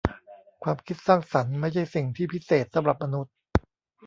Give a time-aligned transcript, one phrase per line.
[0.63, 3.35] ความคิดสร้างสรรค์ไม่ใช่สิ่งที่พิเศษสำหรับมนุษย์